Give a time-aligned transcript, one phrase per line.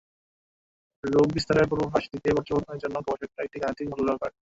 [1.03, 4.37] রোগ বিস্তারের পূর্বাভাস দিতে পর্যবেক্ষণের জন্য গবেষকেরা একটি গাণিতিক মডেল ব্যবহার করেন।